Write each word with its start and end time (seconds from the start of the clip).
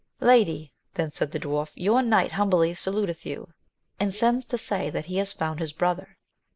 Lady, 0.19 0.73
then 0.95 1.11
said 1.11 1.31
the 1.31 1.39
dwarf, 1.39 1.69
your 1.75 2.01
knight 2.01 2.31
humbly 2.31 2.73
saluteth 2.73 3.23
you, 3.23 3.53
and 3.99 4.15
sends 4.15 4.47
to 4.47 4.57
say 4.57 4.89
that 4.89 5.05
he 5.05 5.17
has 5.17 5.31
found 5.31 5.59
his 5.59 5.73
brother. 5.73 6.17